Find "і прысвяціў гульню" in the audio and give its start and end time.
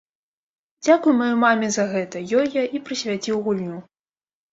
2.79-3.77